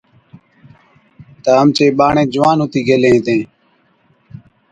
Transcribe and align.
تہ 1.43 1.51
اَمچين 1.61 1.91
ٻاڙين 1.97 2.27
جوان 2.33 2.57
ھُتِي 2.63 2.79
گيلين 2.87 3.13
ھِتين 3.17 3.41